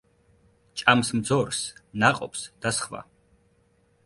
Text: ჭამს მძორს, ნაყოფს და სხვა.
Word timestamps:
ჭამს 0.81 1.11
მძორს, 1.19 1.59
ნაყოფს 2.05 2.43
და 2.65 2.73
სხვა. 2.79 3.05